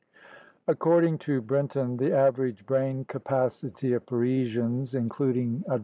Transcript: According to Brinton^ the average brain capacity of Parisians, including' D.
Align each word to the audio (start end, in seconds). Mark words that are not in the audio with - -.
According 0.67 1.19
to 1.19 1.43
Brinton^ 1.43 1.99
the 1.99 2.11
average 2.11 2.65
brain 2.65 3.05
capacity 3.05 3.93
of 3.93 4.03
Parisians, 4.07 4.95
including' 4.95 5.63
D. 5.69 5.75